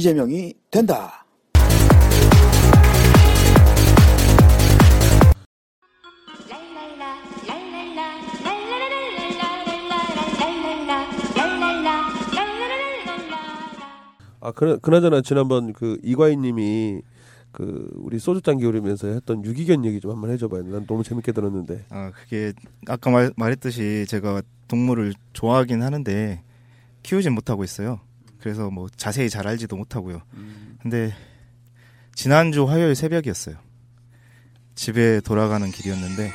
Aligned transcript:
이재명이 0.00 0.54
된다. 0.70 1.26
아 14.42 14.52
그나 14.52 14.78
그나저나 14.78 15.20
지난번 15.20 15.74
그 15.74 15.98
이과인 16.02 16.40
님이 16.40 17.02
그 17.52 17.90
우리 17.96 18.18
소주잔 18.18 18.56
기울이면서 18.56 19.08
했던 19.08 19.44
유기견 19.44 19.84
얘기 19.84 20.00
좀 20.00 20.12
한번 20.12 20.30
해줘봐요. 20.30 20.62
난 20.62 20.86
너무 20.86 21.02
재밌게 21.04 21.32
들었는데. 21.32 21.84
아 21.90 22.10
그게 22.10 22.54
아까 22.88 23.10
말, 23.10 23.32
말했듯이 23.36 24.06
제가 24.08 24.40
동물을 24.66 25.12
좋아하긴 25.34 25.82
하는데 25.82 26.42
키우진 27.02 27.34
못하고 27.34 27.64
있어요. 27.64 28.00
그래서 28.40 28.70
뭐 28.70 28.88
자세히 28.96 29.28
잘 29.30 29.46
알지도 29.46 29.76
못하고요. 29.76 30.22
근데 30.82 31.14
지난주 32.14 32.64
화요일 32.68 32.94
새벽이었어요. 32.94 33.56
집에 34.74 35.20
돌아가는 35.20 35.70
길이었는데 35.70 36.32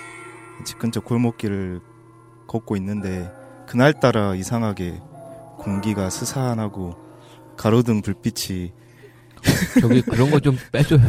집 0.65 0.77
근처 0.79 0.99
골목길을 1.01 1.79
걷고 2.47 2.75
있는데 2.77 3.31
그날따라 3.67 4.35
이상하게 4.35 4.99
공기가 5.57 6.09
스산하고 6.09 6.95
가로등 7.57 8.01
불빛이 8.01 8.71
저기 9.81 10.01
그런 10.01 10.29
거 10.31 10.39
좀 10.39 10.57
빼줘요. 10.71 10.99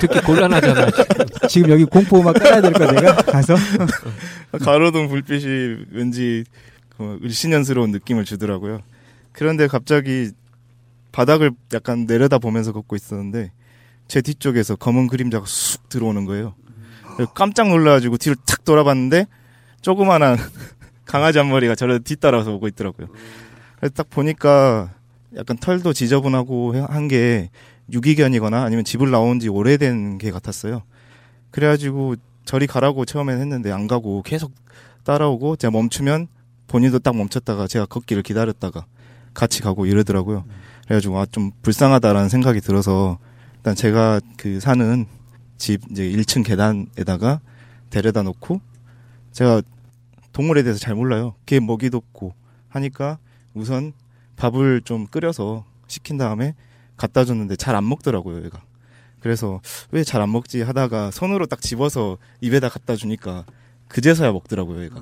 듣기 0.00 0.20
곤란하잖아. 0.22 0.86
지금. 0.90 1.26
지금 1.48 1.70
여기 1.70 1.84
공포 1.84 2.20
음악 2.20 2.34
깔아야 2.34 2.60
될거 2.62 2.92
내가 2.92 3.16
가서 3.16 3.54
가로등 4.60 5.08
불빛이 5.08 5.86
왠지 5.92 6.44
그 6.96 7.18
을씨년스러운 7.22 7.90
느낌을 7.92 8.24
주더라고요. 8.24 8.80
그런데 9.32 9.66
갑자기 9.66 10.30
바닥을 11.12 11.52
약간 11.72 12.06
내려다 12.06 12.38
보면서 12.38 12.72
걷고 12.72 12.96
있었는데 12.96 13.52
제 14.08 14.20
뒤쪽에서 14.20 14.76
검은 14.76 15.06
그림자가 15.08 15.44
쑥 15.46 15.88
들어오는 15.88 16.24
거예요. 16.24 16.54
깜짝 17.34 17.68
놀라가지고 17.68 18.16
뒤를 18.16 18.36
탁 18.46 18.64
돌아봤는데 18.64 19.26
조그만한 19.82 20.36
강아지 21.04 21.38
한 21.38 21.50
마리가 21.50 21.74
저를 21.74 22.00
뒤따라서 22.00 22.52
오고 22.54 22.68
있더라고요. 22.68 23.08
그래서 23.76 23.94
딱 23.94 24.08
보니까 24.10 24.94
약간 25.36 25.56
털도 25.56 25.92
지저분하고 25.92 26.74
한 26.86 27.08
게 27.08 27.50
유기견이거나 27.92 28.62
아니면 28.62 28.84
집을 28.84 29.10
나온 29.10 29.40
지 29.40 29.48
오래된 29.48 30.18
개 30.18 30.30
같았어요. 30.30 30.82
그래가지고 31.50 32.14
저리 32.44 32.68
가라고 32.68 33.04
처음엔 33.04 33.40
했는데 33.40 33.72
안 33.72 33.88
가고 33.88 34.22
계속 34.22 34.52
따라오고 35.04 35.56
제가 35.56 35.72
멈추면 35.72 36.28
본인도 36.68 37.00
딱 37.00 37.16
멈췄다가 37.16 37.66
제가 37.66 37.86
걷기를 37.86 38.22
기다렸다가 38.22 38.86
같이 39.34 39.62
가고 39.62 39.86
이러더라고요. 39.86 40.44
그래가지고 40.84 41.18
아 41.20 41.26
좀 41.26 41.50
불쌍하다라는 41.62 42.28
생각이 42.28 42.60
들어서 42.60 43.18
일단 43.56 43.74
제가 43.74 44.20
그 44.36 44.58
사는 44.60 45.06
집 45.58 45.82
이제 45.90 46.04
1층 46.10 46.44
계단에다가 46.44 47.40
데려다 47.90 48.22
놓고 48.22 48.60
제가 49.32 49.62
동물에 50.32 50.62
대해서 50.62 50.78
잘 50.80 50.94
몰라요. 50.94 51.34
개 51.46 51.60
먹이도 51.60 51.96
없고 51.98 52.34
하니까 52.68 53.18
우선 53.54 53.92
밥을 54.36 54.80
좀 54.82 55.06
끓여서 55.06 55.64
시킨 55.86 56.16
다음에 56.18 56.54
갖다 56.96 57.24
줬는데 57.24 57.56
잘 57.56 57.74
안 57.76 57.88
먹더라고요, 57.88 58.44
얘가. 58.44 58.60
그래서 59.20 59.60
왜 59.90 60.02
잘 60.02 60.22
안 60.22 60.32
먹지 60.32 60.62
하다가 60.62 61.10
손으로 61.10 61.46
딱 61.46 61.60
집어서 61.60 62.16
입에다 62.40 62.68
갖다 62.68 62.96
주니까 62.96 63.44
그제서야 63.88 64.32
먹더라고요, 64.32 64.84
얘가. 64.84 64.96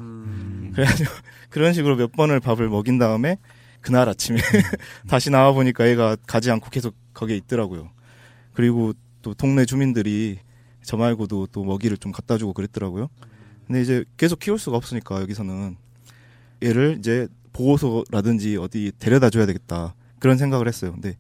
그래가지고 0.75 1.11
그런 1.51 1.73
식으로 1.73 1.97
몇 1.97 2.11
번을 2.13 2.41
밥을 2.41 2.69
먹인 2.69 2.99
다음에 2.99 3.37
그날 3.81 4.09
아침에 4.09 4.39
다시 5.09 5.31
나와 5.31 5.53
보니까 5.53 5.89
얘가 5.89 6.17
가지 6.27 6.51
않고 6.51 6.71
계속 6.71 6.95
거기에 7.15 7.37
있더라고요. 7.37 7.91
그리고 8.55 8.93
또 9.23 9.35
동네 9.35 9.65
주민들이 9.65 10.39
저 10.83 10.97
말고도 10.97 11.49
또 11.53 11.65
먹이를 11.65 11.97
좀 11.97 12.13
갖다 12.13 12.39
주고 12.39 12.53
그랬더라고요. 12.53 13.09
근데 13.67 13.83
이제 13.83 14.05
계속 14.17 14.39
키울 14.39 14.59
수가 14.59 14.77
없으니까 14.77 15.21
여기서는 15.21 15.77
얘를 16.63 16.97
이제 16.99 17.29
보호소라든지 17.53 18.57
어디 18.57 18.93
데려다 18.99 19.31
줘야 19.31 19.47
되겠다. 19.47 19.95
그런 20.19 20.39
생각을 20.39 20.67
했어요. 20.67 20.93
근데 20.93 21.17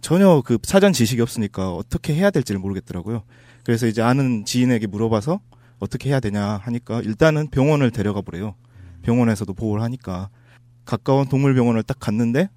전혀 0.00 0.42
그 0.44 0.58
사전 0.62 0.92
지식이 0.92 1.22
없으니까 1.22 1.72
어떻게 1.72 2.14
해야 2.14 2.30
될지를 2.30 2.58
모르겠더라고요. 2.58 3.22
그래서 3.64 3.86
이제 3.86 4.02
아는 4.02 4.44
지인에게 4.44 4.86
물어봐서 4.86 5.40
어떻게 5.78 6.10
해야 6.10 6.20
되냐 6.20 6.58
하니까 6.58 7.00
일단은 7.00 7.48
병원을 7.48 7.90
데려가 7.90 8.20
보래요. 8.20 8.54
병원에서도 9.02 9.52
보호를 9.54 9.82
하니까 9.82 10.28
가까운 10.84 11.26
동물병원을 11.28 11.82
딱 11.82 11.98
갔는데 11.98 12.48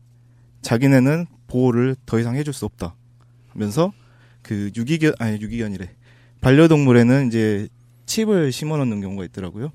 자기네는 0.62 1.28
보호를 1.48 1.96
더 2.06 2.20
이상 2.20 2.36
해줄 2.36 2.54
수 2.54 2.66
없다 2.66 2.96
하면서 3.50 3.94
그 4.42 4.72
유기견 4.76 5.14
아니 5.20 5.40
유기견이래 5.42 5.90
반려동물에는 6.42 7.28
이제 7.28 7.68
칩을 8.06 8.52
심어 8.52 8.78
놓는 8.78 9.02
경우가 9.02 9.26
있더라고요. 9.26 9.72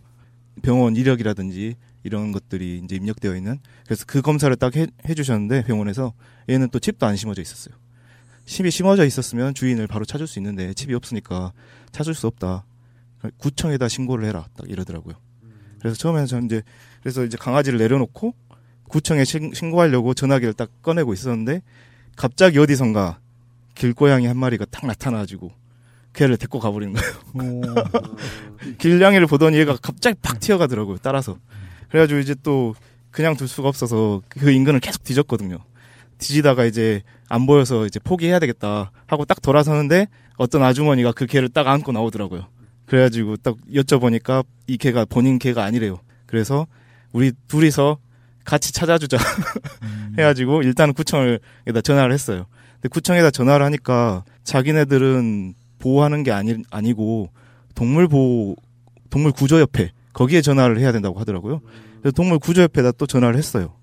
병원 0.62 0.96
이력이라든지 0.96 1.76
이런 2.04 2.32
것들이 2.32 2.80
이제 2.84 2.96
입력되어 2.96 3.36
있는 3.36 3.58
그래서 3.84 4.04
그 4.06 4.22
검사를 4.22 4.54
딱 4.56 4.76
해, 4.76 4.86
해주셨는데 5.08 5.64
병원에서 5.64 6.12
얘는 6.48 6.68
또 6.70 6.78
칩도 6.78 7.06
안 7.06 7.16
심어져 7.16 7.42
있었어요. 7.42 7.74
칩이 8.44 8.70
심어져 8.70 9.04
있었으면 9.04 9.54
주인을 9.54 9.86
바로 9.86 10.04
찾을 10.04 10.26
수 10.26 10.38
있는데 10.38 10.74
칩이 10.74 10.94
없으니까 10.94 11.52
찾을 11.92 12.14
수 12.14 12.26
없다. 12.26 12.64
구청에다 13.38 13.88
신고를 13.88 14.26
해라 14.26 14.46
딱 14.56 14.68
이러더라고요. 14.68 15.14
그래서 15.82 15.96
처음에는 15.96 16.26
저는 16.26 16.46
이제 16.46 16.62
그래서 17.02 17.24
이제 17.24 17.36
강아지를 17.36 17.78
내려놓고 17.78 18.34
구청에 18.88 19.24
신, 19.24 19.52
신고하려고 19.52 20.14
전화기를 20.14 20.54
딱 20.54 20.70
꺼내고 20.82 21.12
있었는데 21.12 21.62
갑자기 22.16 22.58
어디선가 22.58 23.18
길고양이 23.74 24.26
한 24.26 24.36
마리가 24.36 24.66
딱 24.70 24.86
나타나가지고 24.86 25.50
걔를 26.12 26.36
데리고 26.36 26.60
가버리는 26.60 26.94
거예요. 26.94 27.62
길냥이를 28.78 29.26
보더니 29.26 29.56
얘가 29.58 29.76
갑자기 29.80 30.16
팍 30.22 30.38
튀어가더라고요. 30.40 30.98
따라서. 31.02 31.38
그래가지고 31.88 32.20
이제 32.20 32.34
또 32.42 32.74
그냥 33.10 33.36
둘 33.36 33.48
수가 33.48 33.68
없어서 33.68 34.22
그 34.28 34.50
인근을 34.50 34.78
계속 34.80 35.02
뒤졌거든요. 35.04 35.58
뒤지다가 36.18 36.64
이제 36.66 37.02
안 37.28 37.46
보여서 37.46 37.86
이제 37.86 37.98
포기해야 37.98 38.38
되겠다 38.38 38.92
하고 39.06 39.24
딱 39.24 39.42
돌아서는데 39.42 40.06
어떤 40.36 40.62
아주머니가 40.62 41.12
그 41.12 41.26
개를 41.26 41.48
딱 41.48 41.66
안고 41.66 41.92
나오더라고요. 41.92 42.46
그래가지고 42.86 43.36
딱 43.38 43.56
여쭤보니까 43.72 44.44
이 44.66 44.76
개가 44.76 45.04
본인 45.06 45.38
개가 45.38 45.64
아니래요. 45.64 46.00
그래서 46.26 46.66
우리 47.12 47.32
둘이서 47.48 47.98
같이 48.44 48.72
찾아주자 48.72 49.18
해가지고 50.18 50.62
일단은 50.62 50.94
구청에다 50.94 51.80
전화를 51.82 52.12
했어요. 52.12 52.46
근데 52.74 52.88
구청에다 52.88 53.30
전화를 53.30 53.64
하니까 53.66 54.24
자기네들은 54.44 55.54
보호하는 55.78 56.22
게 56.22 56.32
아니 56.32 56.56
아니고 56.70 57.30
동물 57.74 58.08
보호 58.08 58.56
동물 59.10 59.32
구조협회 59.32 59.92
거기에 60.12 60.40
전화를 60.42 60.78
해야 60.78 60.92
된다고 60.92 61.18
하더라고요. 61.20 61.60
그래서 62.00 62.12
동물 62.12 62.38
구조협회에다 62.38 62.92
또 62.92 63.06
전화를 63.06 63.36
했어요. 63.36 63.74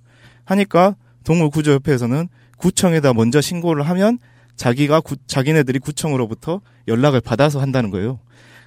하니까 0.45 0.95
동물 1.23 1.49
구조협회에서는 1.49 2.27
구청에다 2.57 3.13
먼저 3.13 3.41
신고를 3.41 3.83
하면 3.89 4.19
자기가 4.55 4.99
구, 4.99 5.15
자기네들이 5.27 5.79
구청으로부터 5.79 6.61
연락을 6.87 7.21
받아서 7.21 7.61
한다는 7.61 7.91
거예요. 7.91 8.19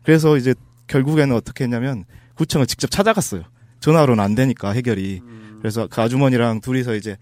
그래서 0.02 0.36
이제 0.36 0.54
결국에는 0.86 1.34
어떻게 1.34 1.64
했냐면 1.64 2.04
구청을 2.34 2.66
직접 2.66 2.90
찾아갔어요. 2.90 3.42
전화로는 3.80 4.22
안 4.22 4.34
되니까 4.34 4.72
해결이. 4.72 5.20
그래서 5.58 5.86
그 5.86 6.00
아주머니랑 6.00 6.60
둘이서 6.60 6.94
이제 6.94 7.16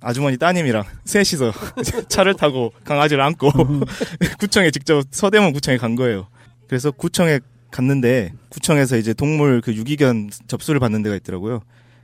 아주머니 0.00 0.36
따님이랑 0.36 0.84
셋이서 1.04 1.52
차를 2.08 2.34
타고 2.34 2.72
강아지를 2.84 3.22
안고 3.22 3.50
구청에 4.38 4.70
직접 4.70 5.02
서대문 5.10 5.52
구청에 5.52 5.78
간 5.78 5.96
거예요. 5.96 6.28
그래서 6.68 6.90
구청에 6.90 7.40
갔는데 7.70 8.32
구청에서 8.48 8.96
이제 8.96 9.12
동물 9.14 9.60
그 9.60 9.74
유기견 9.74 10.30
접수를 10.46 10.80
받는 10.80 11.02
데가 11.02 11.16
있더라고요. 11.16 11.60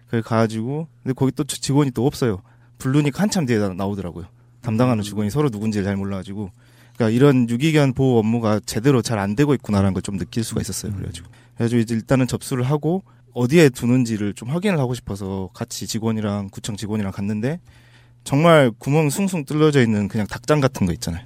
그래 0.09 0.21
가가지고 0.23 0.89
근데 1.03 1.15
거기 1.15 1.33
또 1.33 1.45
직원이 1.45 1.91
또 1.91 2.07
없어요. 2.07 2.43
부르니까 2.79 3.23
한참 3.23 3.47
뒤에 3.47 3.59
나오더라고요. 3.59 4.27
담당하는 4.61 5.03
직원이 5.03 5.31
서로 5.31 5.49
누군지를 5.51 5.85
잘 5.85 5.97
몰라가지고 5.97 6.51
그러니까 7.03 7.17
이런 7.17 7.49
유기견 7.51 7.95
보호 7.95 8.19
업무가 8.19 8.61
제대로 8.65 9.03
잘 9.03 9.19
안 9.19 9.35
되고 9.37 9.55
있구나라는 9.55 9.93
걸 9.95 10.03
좀 10.03 10.19
느낄 10.19 10.43
수가 10.45 10.61
있었어요. 10.61 10.93
그래가지고 10.93 11.29
그래가지고 11.55 11.81
이제 11.81 11.95
일단은 11.95 12.27
접수를 12.27 12.65
하고 12.65 13.03
어디에 13.35 13.69
두는지를 13.71 14.35
좀 14.35 14.51
확인을 14.51 14.79
하고 14.79 14.95
싶어서 14.95 15.49
같이 15.55 15.87
직원이랑 15.87 16.49
구청 16.51 16.77
직원이랑 16.77 17.13
갔는데 17.13 17.61
정말 18.25 18.71
구멍 18.79 19.11
숭숭 19.11 19.45
뚫려져 19.45 19.81
있는 19.83 20.07
그냥 20.09 20.27
닭장 20.27 20.61
같은 20.61 20.87
거 20.87 20.93
있잖아요. 20.93 21.25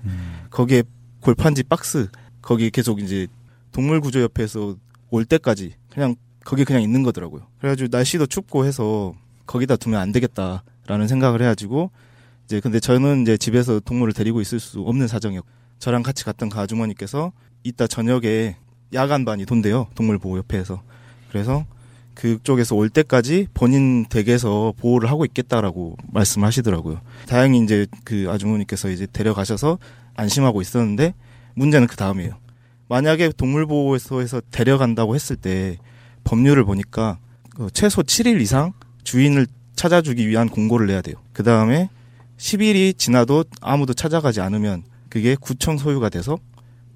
거기에 0.50 0.82
골판지 1.20 1.62
박스 1.64 2.08
거기 2.42 2.70
계속 2.70 3.00
이제 3.00 3.26
동물 3.72 4.00
구조협회에서 4.00 4.76
올 5.10 5.24
때까지 5.24 5.74
그냥 5.90 6.14
거기 6.44 6.64
그냥 6.64 6.82
있는 6.82 7.02
거더라고요. 7.02 7.42
그래가지고 7.58 7.88
날씨도 7.90 8.26
춥고 8.26 8.64
해서 8.66 9.14
거기다 9.46 9.76
두면 9.76 10.00
안 10.00 10.12
되겠다라는 10.12 11.08
생각을 11.08 11.40
해가지고 11.42 11.90
이제 12.46 12.60
근데 12.60 12.78
저는 12.78 13.22
이제 13.22 13.36
집에서 13.36 13.80
동물을 13.80 14.12
데리고 14.12 14.40
있을 14.40 14.60
수 14.60 14.80
없는 14.82 15.08
사정이었고 15.08 15.48
저랑 15.78 16.02
같이 16.02 16.24
갔던 16.24 16.48
그 16.48 16.58
아주머니께서 16.58 17.32
이따 17.62 17.86
저녁에 17.86 18.56
야간반이 18.92 19.46
돈대요 19.46 19.88
동물보호협회에서 19.94 20.82
그래서 21.30 21.66
그쪽에서 22.14 22.74
올 22.74 22.88
때까지 22.88 23.46
본인 23.52 24.06
댁에서 24.06 24.72
보호를 24.78 25.10
하고 25.10 25.24
있겠다라고 25.26 25.96
말씀하시더라고요. 26.08 27.00
다행히 27.28 27.62
이제 27.62 27.86
그 28.04 28.26
아주머니께서 28.30 28.88
이제 28.88 29.06
데려가셔서 29.12 29.78
안심하고 30.14 30.62
있었는데 30.62 31.14
문제는 31.54 31.86
그 31.86 31.96
다음이에요. 31.96 32.38
만약에 32.88 33.32
동물보호소에서 33.36 34.40
데려간다고 34.50 35.14
했을 35.14 35.36
때 35.36 35.76
법률을 36.24 36.64
보니까 36.64 37.18
그 37.54 37.68
최소 37.72 38.02
7일 38.02 38.40
이상 38.40 38.72
주인을 39.04 39.46
찾아주기 39.74 40.26
위한 40.26 40.48
공고를 40.48 40.86
내야 40.86 41.02
돼요. 41.02 41.16
그 41.32 41.42
다음에 41.42 41.90
10일이 42.38 42.96
지나도 42.96 43.44
아무도 43.60 43.92
찾아가지 43.92 44.40
않으면 44.40 44.84
그게 45.16 45.34
구청 45.34 45.78
소유가 45.78 46.10
돼서 46.10 46.36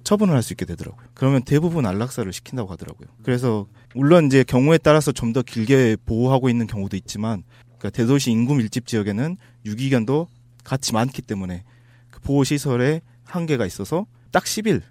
처분을 0.05 0.35
할 0.35 0.43
수 0.43 0.53
있게 0.53 0.67
되더라고요. 0.67 1.07
그러면 1.15 1.43
대부분 1.43 1.87
안락사를 1.87 2.31
시킨다고 2.33 2.71
하더라고요. 2.71 3.09
그래서 3.23 3.67
물론 3.95 4.27
이제 4.27 4.45
경우에 4.45 4.77
따라서 4.77 5.11
좀 5.11 5.33
더 5.33 5.41
길게 5.43 5.97
보호하고 6.05 6.51
있는 6.51 6.67
경우도 6.67 6.97
있지만 6.99 7.45
그러니까 7.79 7.91
대도시 7.91 8.31
인구 8.31 8.55
밀집 8.57 8.87
지역에는 8.87 9.39
유기견도 9.65 10.27
같이 10.65 10.93
많기 10.93 11.23
때문에 11.23 11.63
그 12.11 12.21
보호 12.21 12.45
시설에 12.45 13.01
한계가 13.25 13.65
있어서 13.65 14.07
딱 14.33 14.45
10일 14.45 14.83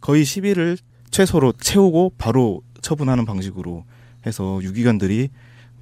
거의 0.00 0.24
10일을 0.24 0.76
최소로 1.10 1.52
채우고 1.52 2.14
바로 2.18 2.62
처분하는 2.82 3.24
방식으로 3.24 3.84
해서 4.26 4.60
유기견들이 4.62 5.30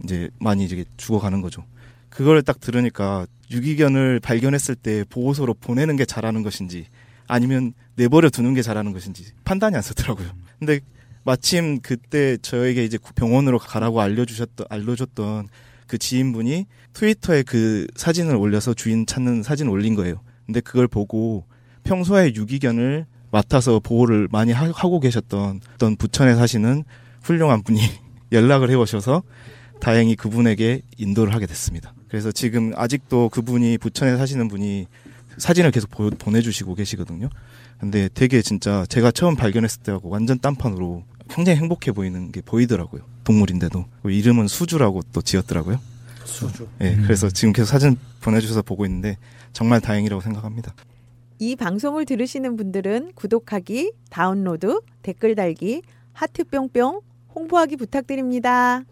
이제 0.04 0.31
많이 0.38 0.64
이제 0.66 0.84
죽어가는 0.99 1.40
거죠. 1.40 1.64
그걸 2.12 2.43
딱 2.43 2.61
들으니까 2.61 3.26
유기견을 3.50 4.20
발견했을 4.20 4.75
때 4.75 5.05
보호소로 5.09 5.55
보내는 5.55 5.97
게 5.97 6.05
잘하는 6.05 6.43
것인지 6.43 6.87
아니면 7.26 7.73
내버려 7.97 8.29
두는 8.29 8.55
게 8.55 8.62
잘하는 8.62 8.93
것인지 8.93 9.32
판단이 9.44 9.75
안 9.76 9.82
서더라고요. 9.82 10.29
근데 10.59 10.81
마침 11.25 11.81
그때 11.81 12.37
저에게 12.37 12.85
이제 12.85 12.99
병원으로 13.14 13.59
가라고 13.59 14.00
알려주셨던 14.00 14.67
알려줬던 14.69 15.49
그 15.87 15.99
지인분이 15.99 16.67
트위터에 16.93 17.43
그 17.43 17.87
사진을 17.97 18.37
올려서 18.37 18.75
주인 18.75 19.06
찾는 19.06 19.43
사진을 19.43 19.70
올린 19.70 19.94
거예요. 19.94 20.20
근데 20.44 20.61
그걸 20.61 20.88
보고 20.88 21.47
평소에 21.85 22.35
유기견을 22.35 23.06
맡아서 23.31 23.81
보호를 23.81 24.29
많이 24.31 24.53
하, 24.53 24.70
고 24.70 25.00
계셨던 25.00 25.61
어떤 25.75 25.97
부천에 25.97 26.35
사시는 26.35 26.85
훌륭한 27.23 27.62
분이 27.62 27.81
연락을 28.32 28.70
해 28.70 28.75
오셔서 28.75 29.23
다행히 29.81 30.14
그분에게 30.14 30.82
인도를 30.99 31.35
하게 31.35 31.47
됐습니다. 31.47 31.94
그래서 32.12 32.31
지금 32.31 32.75
아직도 32.76 33.31
그분이 33.31 33.79
부천에 33.79 34.19
사시는 34.19 34.49
분이 34.49 34.87
사진을 35.38 35.70
계속 35.70 35.91
보, 35.91 36.11
보내주시고 36.11 36.75
계시거든요. 36.75 37.31
근데 37.81 38.11
되게 38.12 38.43
진짜 38.43 38.85
제가 38.91 39.12
처음 39.12 39.35
발견했을 39.35 39.82
때하고 39.82 40.11
완전 40.11 40.38
딴판으로 40.38 41.05
굉장히 41.31 41.59
행복해 41.59 41.93
보이는 41.93 42.31
게 42.31 42.43
보이더라고요. 42.43 43.00
동물인데도 43.25 43.87
이름은 44.05 44.47
수주라고 44.47 45.00
또 45.14 45.23
지었더라고요. 45.23 45.81
수주. 46.26 46.69
네, 46.79 46.94
음. 46.94 47.03
그래서 47.05 47.31
지금 47.31 47.55
계속 47.55 47.69
사진 47.69 47.97
보내주셔서 48.20 48.61
보고 48.61 48.85
있는데 48.85 49.17
정말 49.55 49.81
다행이라고 49.81 50.20
생각합니다. 50.20 50.75
이 51.38 51.56
방송을 51.56 52.05
들으시는 52.05 52.59
분들은 52.59 53.12
구독하기, 53.14 53.93
다운로드, 54.11 54.81
댓글 55.00 55.35
달기, 55.35 55.81
하트 56.12 56.44
뿅뿅 56.44 57.00
홍보하기 57.35 57.76
부탁드립니다. 57.76 58.85